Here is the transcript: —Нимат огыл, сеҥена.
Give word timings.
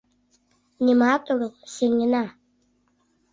—Нимат 0.85 1.23
огыл, 1.33 1.51
сеҥена. 1.73 2.25